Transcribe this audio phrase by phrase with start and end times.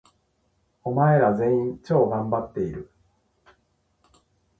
[0.83, 2.91] お前ら、全員、超がんばっている！！！